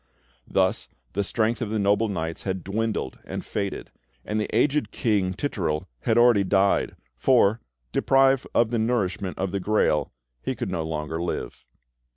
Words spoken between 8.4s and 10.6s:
of the nourishment of the Grail, he